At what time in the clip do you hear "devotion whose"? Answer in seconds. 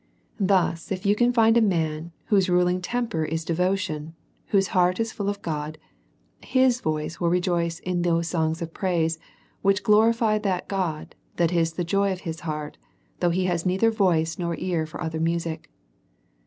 3.45-4.69